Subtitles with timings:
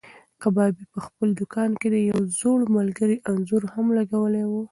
[0.41, 4.51] کبابي په خپل دوکان کې د یو زوړ ملګري انځور هم لګولی و.